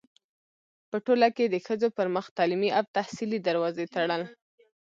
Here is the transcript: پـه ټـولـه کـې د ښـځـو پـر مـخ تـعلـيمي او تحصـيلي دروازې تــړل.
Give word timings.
پـه 0.89 0.97
ټـولـه 1.05 1.29
کـې 1.35 1.45
د 1.49 1.55
ښـځـو 1.65 1.89
پـر 1.97 2.07
مـخ 2.15 2.25
تـعلـيمي 2.37 2.69
او 2.77 2.83
تحصـيلي 2.95 3.39
دروازې 3.47 3.85
تــړل. 3.93 4.23